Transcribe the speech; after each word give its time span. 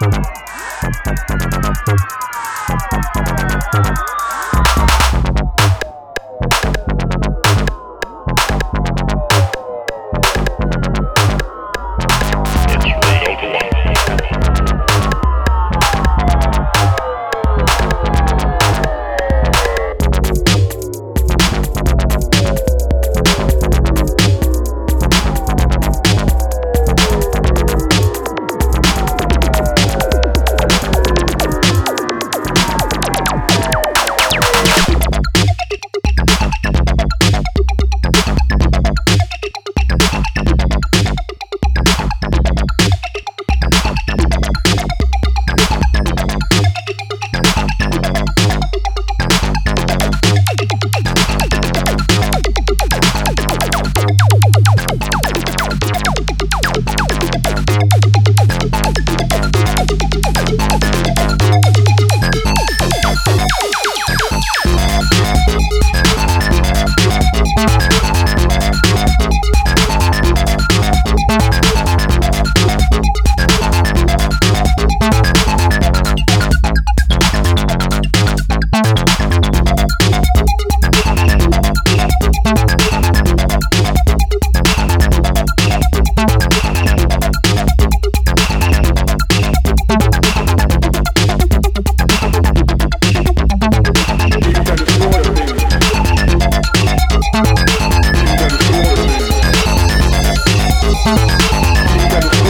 Thank 0.00 0.47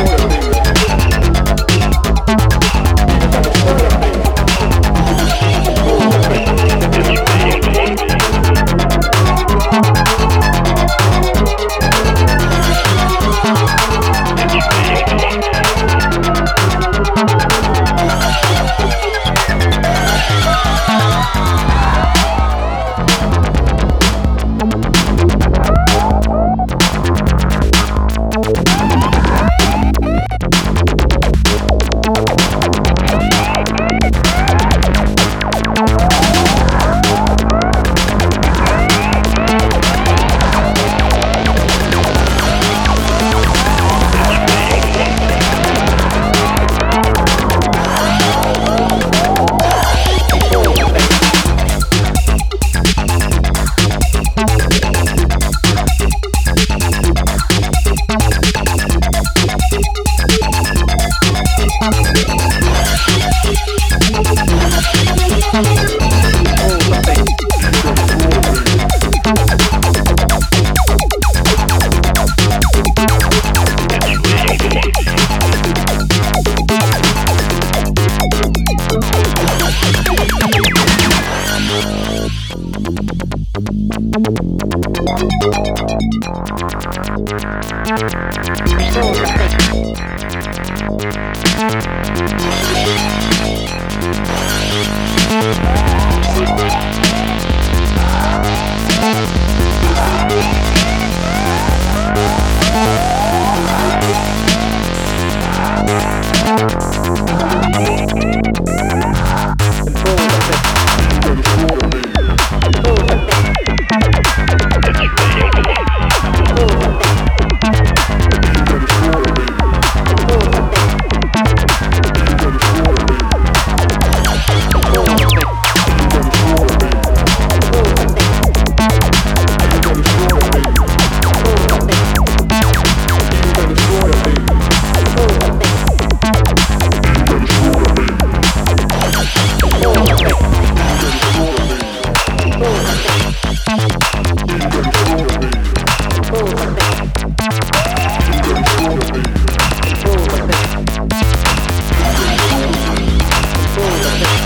Boy. 0.04 0.27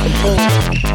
Boom. 0.02 0.91